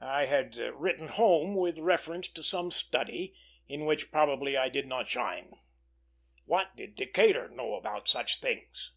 I 0.00 0.24
had 0.26 0.56
written 0.56 1.06
home 1.06 1.54
with 1.54 1.78
reference 1.78 2.26
to 2.30 2.42
some 2.42 2.72
study, 2.72 3.36
in 3.68 3.84
which 3.84 4.10
probably 4.10 4.56
I 4.56 4.68
did 4.68 4.88
not 4.88 5.08
shine, 5.08 5.52
"What 6.46 6.74
did 6.74 6.96
Decatur 6.96 7.48
know 7.50 7.74
about 7.74 8.08
such 8.08 8.40
things?" 8.40 8.90